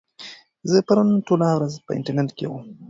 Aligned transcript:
زه 0.71 0.77
پرون 0.87 1.09
ټوله 1.27 1.47
ورځ 1.57 1.73
په 1.85 1.91
انټرنيټ 1.97 2.29
کې 2.37 2.45
وم. 2.47 2.65